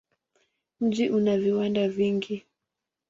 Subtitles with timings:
[0.81, 2.45] Mji una viwanda vingi.